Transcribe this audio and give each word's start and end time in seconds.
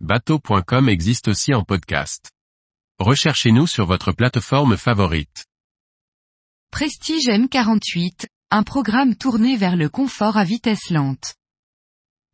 bateau.com 0.00 0.90
existe 0.90 1.28
aussi 1.28 1.54
en 1.54 1.64
podcast. 1.64 2.30
Recherchez-nous 2.98 3.66
sur 3.66 3.86
votre 3.86 4.12
plateforme 4.12 4.76
favorite. 4.76 5.46
Prestige 6.70 7.28
M48, 7.28 8.26
un 8.50 8.62
programme 8.62 9.16
tourné 9.16 9.56
vers 9.56 9.74
le 9.74 9.88
confort 9.88 10.36
à 10.36 10.44
vitesse 10.44 10.90
lente. 10.90 11.36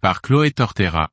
Par 0.01 0.23
Chloé 0.23 0.51
Tortera. 0.51 1.11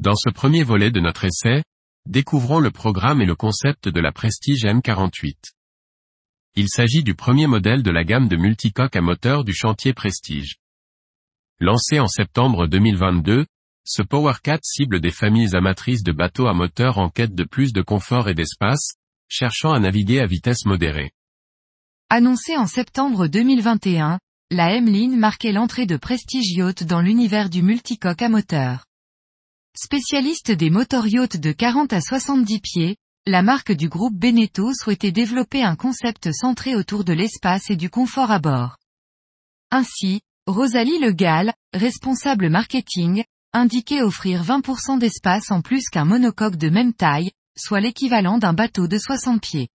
Dans 0.00 0.16
ce 0.16 0.28
premier 0.28 0.62
volet 0.62 0.90
de 0.90 1.00
notre 1.00 1.24
essai, 1.24 1.62
découvrons 2.04 2.60
le 2.60 2.70
programme 2.70 3.22
et 3.22 3.26
le 3.26 3.34
concept 3.34 3.88
de 3.88 4.00
la 4.00 4.12
Prestige 4.12 4.64
M48. 4.64 5.34
Il 6.56 6.68
s'agit 6.68 7.02
du 7.02 7.14
premier 7.14 7.46
modèle 7.46 7.82
de 7.82 7.90
la 7.90 8.04
gamme 8.04 8.28
de 8.28 8.36
multicoques 8.36 8.96
à 8.96 9.00
moteur 9.00 9.44
du 9.44 9.54
chantier 9.54 9.94
Prestige. 9.94 10.56
Lancé 11.58 12.00
en 12.00 12.06
septembre 12.06 12.66
2022, 12.66 13.46
ce 13.88 14.02
Powercat 14.02 14.58
cible 14.62 15.00
des 15.00 15.10
familles 15.10 15.54
amatrices 15.54 16.02
de 16.02 16.12
bateaux 16.12 16.48
à 16.48 16.54
moteur 16.54 16.98
en 16.98 17.08
quête 17.08 17.34
de 17.34 17.44
plus 17.44 17.72
de 17.72 17.82
confort 17.82 18.28
et 18.28 18.34
d'espace, 18.34 18.94
cherchant 19.28 19.72
à 19.72 19.80
naviguer 19.80 20.20
à 20.20 20.26
vitesse 20.26 20.64
modérée. 20.64 21.12
Annoncé 22.10 22.56
en 22.56 22.66
septembre 22.66 23.26
2021, 23.26 24.18
la 24.50 24.74
M-Line 24.76 25.16
marquait 25.16 25.52
l'entrée 25.52 25.86
de 25.86 25.96
Prestige 25.96 26.52
Yacht 26.52 26.84
dans 26.84 27.00
l'univers 27.00 27.50
du 27.50 27.62
multicoque 27.62 28.22
à 28.22 28.28
moteur. 28.28 28.84
Spécialiste 29.76 30.52
des 30.52 30.70
motor 30.70 31.06
yachts 31.06 31.36
de 31.36 31.52
40 31.52 31.92
à 31.92 32.00
70 32.00 32.60
pieds, 32.60 32.96
la 33.26 33.42
marque 33.42 33.72
du 33.72 33.88
groupe 33.88 34.14
Beneteau 34.14 34.72
souhaitait 34.72 35.10
développer 35.10 35.62
un 35.62 35.74
concept 35.74 36.32
centré 36.32 36.76
autour 36.76 37.02
de 37.02 37.12
l'espace 37.12 37.70
et 37.70 37.76
du 37.76 37.90
confort 37.90 38.30
à 38.30 38.38
bord. 38.38 38.76
Ainsi, 39.72 40.20
Rosalie 40.46 41.00
Le 41.00 41.10
Gall, 41.10 41.52
responsable 41.74 42.48
marketing, 42.48 43.24
indiquait 43.56 44.02
offrir 44.02 44.42
20% 44.42 44.98
d'espace 44.98 45.50
en 45.50 45.62
plus 45.62 45.88
qu'un 45.88 46.04
monocoque 46.04 46.56
de 46.56 46.68
même 46.68 46.92
taille, 46.92 47.30
soit 47.56 47.80
l'équivalent 47.80 48.38
d'un 48.38 48.52
bateau 48.52 48.86
de 48.86 48.98
60 48.98 49.40
pieds. 49.40 49.68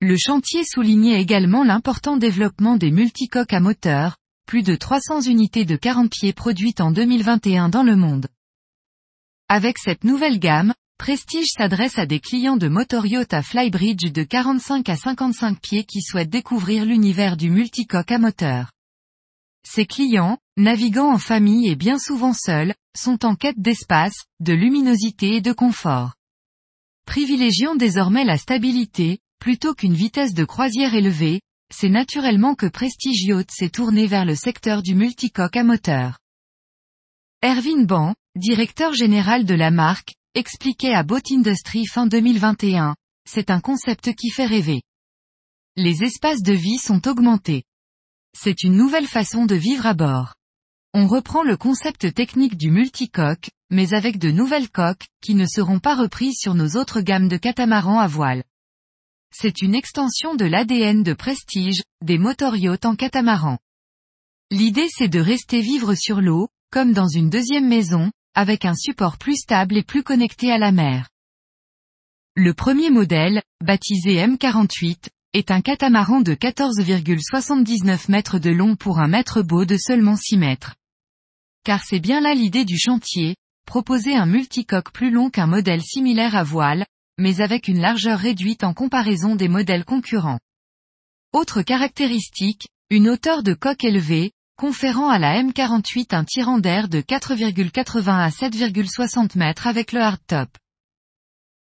Le 0.00 0.16
chantier 0.16 0.64
soulignait 0.64 1.20
également 1.20 1.64
l'important 1.64 2.16
développement 2.16 2.76
des 2.76 2.90
multicoques 2.90 3.52
à 3.52 3.60
moteur, 3.60 4.16
plus 4.46 4.62
de 4.62 4.74
300 4.74 5.22
unités 5.22 5.64
de 5.64 5.76
40 5.76 6.10
pieds 6.10 6.32
produites 6.32 6.80
en 6.80 6.90
2021 6.90 7.70
dans 7.70 7.82
le 7.82 7.96
monde. 7.96 8.28
Avec 9.48 9.78
cette 9.78 10.04
nouvelle 10.04 10.38
gamme, 10.38 10.74
Prestige 10.98 11.48
s'adresse 11.56 11.98
à 11.98 12.04
des 12.04 12.20
clients 12.20 12.58
de 12.58 12.68
motor 12.68 13.06
à 13.30 13.42
Flybridge 13.42 14.12
de 14.12 14.22
45 14.22 14.86
à 14.90 14.96
55 14.96 15.58
pieds 15.58 15.84
qui 15.84 16.02
souhaitent 16.02 16.28
découvrir 16.28 16.84
l'univers 16.84 17.38
du 17.38 17.48
multicoque 17.48 18.12
à 18.12 18.18
moteur. 18.18 18.70
Ces 19.66 19.86
clients, 19.86 20.36
naviguant 20.58 21.10
en 21.10 21.16
famille 21.16 21.70
et 21.70 21.74
bien 21.74 21.98
souvent 21.98 22.34
seuls, 22.34 22.74
sont 22.96 23.24
en 23.24 23.34
quête 23.34 23.60
d'espace, 23.60 24.24
de 24.40 24.52
luminosité 24.52 25.36
et 25.36 25.40
de 25.40 25.52
confort. 25.52 26.14
Privilégiant 27.06 27.74
désormais 27.74 28.24
la 28.24 28.38
stabilité, 28.38 29.18
plutôt 29.38 29.74
qu'une 29.74 29.94
vitesse 29.94 30.34
de 30.34 30.44
croisière 30.44 30.94
élevée, 30.94 31.40
c'est 31.72 31.88
naturellement 31.88 32.54
que 32.54 32.66
Prestige 32.66 33.32
s'est 33.48 33.70
tourné 33.70 34.06
vers 34.06 34.24
le 34.24 34.34
secteur 34.34 34.82
du 34.82 34.94
multicoque 34.94 35.56
à 35.56 35.64
moteur. 35.64 36.18
Erwin 37.42 37.86
Ban, 37.86 38.14
directeur 38.36 38.92
général 38.92 39.44
de 39.44 39.54
la 39.54 39.70
marque, 39.70 40.14
expliquait 40.34 40.94
à 40.94 41.02
Boat 41.02 41.22
Industry 41.30 41.86
fin 41.86 42.06
2021, 42.06 42.94
c'est 43.28 43.50
un 43.50 43.60
concept 43.60 44.14
qui 44.14 44.30
fait 44.30 44.46
rêver. 44.46 44.82
Les 45.76 46.02
espaces 46.02 46.42
de 46.42 46.52
vie 46.52 46.78
sont 46.78 47.08
augmentés. 47.08 47.62
C'est 48.36 48.62
une 48.62 48.76
nouvelle 48.76 49.06
façon 49.06 49.46
de 49.46 49.54
vivre 49.54 49.86
à 49.86 49.94
bord. 49.94 50.34
On 50.92 51.06
reprend 51.06 51.44
le 51.44 51.56
concept 51.56 52.12
technique 52.12 52.56
du 52.56 52.72
multicoque, 52.72 53.50
mais 53.70 53.94
avec 53.94 54.18
de 54.18 54.32
nouvelles 54.32 54.68
coques, 54.68 55.06
qui 55.22 55.34
ne 55.34 55.46
seront 55.46 55.78
pas 55.78 55.94
reprises 55.94 56.38
sur 56.40 56.54
nos 56.54 56.76
autres 56.76 57.00
gammes 57.00 57.28
de 57.28 57.36
catamarans 57.36 58.00
à 58.00 58.08
voile. 58.08 58.42
C'est 59.32 59.62
une 59.62 59.76
extension 59.76 60.34
de 60.34 60.44
l'ADN 60.44 61.04
de 61.04 61.12
prestige, 61.12 61.84
des 62.02 62.18
motoriotes 62.18 62.86
en 62.86 62.96
catamaran. 62.96 63.58
L'idée 64.50 64.88
c'est 64.88 65.08
de 65.08 65.20
rester 65.20 65.60
vivre 65.60 65.94
sur 65.94 66.20
l'eau, 66.20 66.48
comme 66.72 66.92
dans 66.92 67.06
une 67.06 67.30
deuxième 67.30 67.68
maison, 67.68 68.10
avec 68.34 68.64
un 68.64 68.74
support 68.74 69.16
plus 69.16 69.36
stable 69.36 69.76
et 69.76 69.84
plus 69.84 70.02
connecté 70.02 70.50
à 70.50 70.58
la 70.58 70.72
mer. 70.72 71.08
Le 72.34 72.52
premier 72.52 72.90
modèle, 72.90 73.42
baptisé 73.62 74.16
M48, 74.16 75.08
est 75.34 75.52
un 75.52 75.60
catamaran 75.60 76.20
de 76.20 76.34
14,79 76.34 78.10
mètres 78.10 78.40
de 78.40 78.50
long 78.50 78.74
pour 78.74 78.98
un 78.98 79.06
mètre 79.06 79.42
beau 79.42 79.64
de 79.64 79.76
seulement 79.76 80.16
6 80.16 80.36
mètres. 80.36 80.74
Car 81.64 81.82
c'est 81.84 82.00
bien 82.00 82.20
là 82.20 82.34
l'idée 82.34 82.64
du 82.64 82.78
chantier, 82.78 83.36
proposer 83.66 84.14
un 84.14 84.26
multicoque 84.26 84.92
plus 84.92 85.10
long 85.10 85.30
qu'un 85.30 85.46
modèle 85.46 85.82
similaire 85.82 86.34
à 86.34 86.42
voile, 86.42 86.86
mais 87.18 87.40
avec 87.40 87.68
une 87.68 87.80
largeur 87.80 88.18
réduite 88.18 88.64
en 88.64 88.74
comparaison 88.74 89.36
des 89.36 89.48
modèles 89.48 89.84
concurrents. 89.84 90.40
Autre 91.32 91.62
caractéristique, 91.62 92.68
une 92.88 93.08
hauteur 93.08 93.42
de 93.42 93.54
coque 93.54 93.84
élevée, 93.84 94.32
conférant 94.56 95.08
à 95.08 95.18
la 95.18 95.42
M48 95.42 96.14
un 96.14 96.24
tirant 96.24 96.58
d'air 96.58 96.88
de 96.88 97.00
4,80 97.00 98.08
à 98.08 98.28
7,60 98.30 99.38
mètres 99.38 99.66
avec 99.66 99.92
le 99.92 100.00
hardtop. 100.00 100.48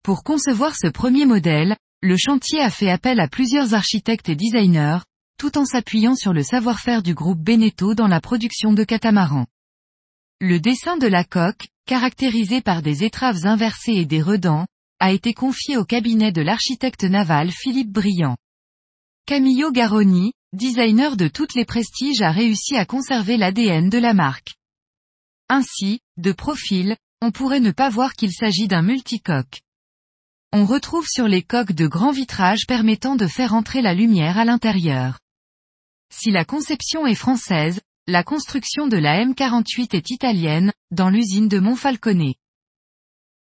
Pour 0.02 0.24
concevoir 0.24 0.76
ce 0.76 0.88
premier 0.88 1.26
modèle, 1.26 1.78
le 2.02 2.18
chantier 2.18 2.60
a 2.60 2.70
fait 2.70 2.90
appel 2.90 3.20
à 3.20 3.28
plusieurs 3.28 3.74
architectes 3.74 4.28
et 4.28 4.36
designers, 4.36 5.00
tout 5.38 5.58
en 5.58 5.66
s'appuyant 5.66 6.16
sur 6.16 6.34
le 6.34 6.44
savoir-faire 6.44 7.04
du 7.04 7.14
groupe 7.14 7.40
Beneteau 7.40 7.94
dans 7.96 8.08
la 8.08 8.20
production 8.20 8.74
de 8.74 8.84
catamarans. 8.84 9.46
Le 10.46 10.60
dessin 10.60 10.98
de 10.98 11.08
la 11.08 11.24
coque, 11.24 11.70
caractérisé 11.86 12.60
par 12.60 12.82
des 12.82 13.06
étraves 13.06 13.46
inversées 13.46 13.94
et 13.94 14.06
des 14.06 14.22
redans, 14.22 14.68
a 15.00 15.14
été 15.14 15.34
confié 15.34 15.78
au 15.78 15.86
cabinet 15.86 16.34
de 16.34 16.42
l'architecte 16.42 17.06
naval 17.06 17.50
Philippe 17.50 17.94
Briand. 17.94 18.36
Camillo 19.26 19.72
Garoni, 19.72 20.34
designer 20.52 21.16
de 21.16 21.30
toutes 21.30 21.56
les 21.56 21.64
prestiges 21.64 22.22
a 22.22 22.32
réussi 22.32 22.76
à 22.76 22.84
conserver 22.84 23.38
l'ADN 23.38 23.88
de 23.88 23.98
la 23.98 24.14
marque. 24.14 24.56
Ainsi, 25.48 26.02
de 26.18 26.34
profil, 26.34 26.98
on 27.22 27.32
pourrait 27.32 27.62
ne 27.62 27.72
pas 27.72 27.88
voir 27.88 28.12
qu'il 28.12 28.34
s'agit 28.34 28.68
d'un 28.68 28.82
multicoque. 28.82 29.62
On 30.52 30.66
retrouve 30.66 31.08
sur 31.08 31.30
les 31.30 31.44
coques 31.44 31.72
de 31.72 31.88
grands 31.88 32.12
vitrages 32.12 32.68
permettant 32.68 33.16
de 33.16 33.28
faire 33.28 33.54
entrer 33.54 33.82
la 33.82 33.94
lumière 33.94 34.38
à 34.38 34.44
l'intérieur. 34.44 35.22
Si 36.14 36.32
la 36.32 36.44
conception 36.44 37.08
est 37.08 37.16
française, 37.16 37.80
la 38.08 38.22
construction 38.22 38.88
de 38.88 38.98
la 38.98 39.24
M48 39.24 39.96
est 39.96 40.10
italienne, 40.10 40.74
dans 40.92 41.10
l'usine 41.10 41.48
de 41.48 41.60
Monfalcone. 41.60 42.34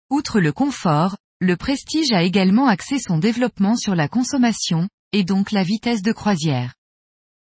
Outre 0.09 0.39
le 0.39 0.51
confort, 0.51 1.15
le 1.39 1.55
Prestige 1.55 2.11
a 2.11 2.23
également 2.23 2.67
axé 2.67 2.97
son 2.97 3.19
développement 3.19 3.75
sur 3.75 3.93
la 3.93 4.07
consommation, 4.07 4.89
et 5.11 5.23
donc 5.23 5.51
la 5.51 5.61
vitesse 5.61 6.01
de 6.01 6.11
croisière. 6.11 6.73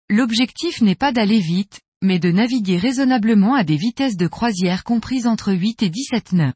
L'objectif 0.09 0.81
n'est 0.81 0.95
pas 0.95 1.13
d'aller 1.13 1.39
vite, 1.39 1.79
mais 2.01 2.19
de 2.19 2.31
naviguer 2.31 2.77
raisonnablement 2.77 3.55
à 3.55 3.63
des 3.63 3.77
vitesses 3.77 4.17
de 4.17 4.27
croisière 4.27 4.83
comprises 4.83 5.27
entre 5.27 5.53
8 5.53 5.83
et 5.83 5.89
17 5.89 6.33
nœuds. 6.33 6.53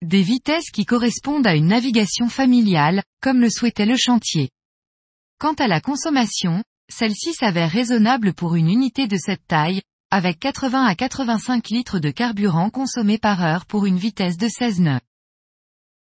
Des 0.00 0.22
vitesses 0.22 0.70
qui 0.70 0.86
correspondent 0.86 1.46
à 1.46 1.54
une 1.54 1.66
navigation 1.66 2.30
familiale, 2.30 3.02
comme 3.20 3.40
le 3.40 3.50
souhaitait 3.50 3.86
le 3.86 3.96
chantier. 3.98 4.48
Quant 5.38 5.54
à 5.54 5.68
la 5.68 5.82
consommation, 5.82 6.64
celle-ci 6.92 7.32
s'avère 7.32 7.70
raisonnable 7.70 8.34
pour 8.34 8.54
une 8.54 8.68
unité 8.68 9.06
de 9.06 9.16
cette 9.16 9.46
taille, 9.46 9.82
avec 10.10 10.38
80 10.38 10.84
à 10.84 10.94
85 10.94 11.68
litres 11.70 11.98
de 11.98 12.10
carburant 12.10 12.70
consommé 12.70 13.18
par 13.18 13.42
heure 13.42 13.66
pour 13.66 13.86
une 13.86 13.96
vitesse 13.96 14.36
de 14.36 14.46
16 14.46 14.80
nœuds. 14.80 15.00